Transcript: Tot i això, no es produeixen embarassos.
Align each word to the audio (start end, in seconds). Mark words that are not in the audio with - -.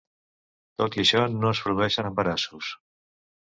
Tot 0.83 0.97
i 0.99 1.03
això, 1.03 1.21
no 1.43 1.51
es 1.51 1.63
produeixen 1.67 2.13
embarassos. 2.13 2.75